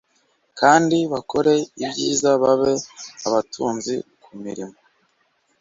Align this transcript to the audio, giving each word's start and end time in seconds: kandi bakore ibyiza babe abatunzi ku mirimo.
kandi 0.59 0.97
bakore 1.13 1.53
ibyiza 1.85 2.29
babe 2.43 2.73
abatunzi 3.27 3.95
ku 4.23 4.31
mirimo. 4.43 4.75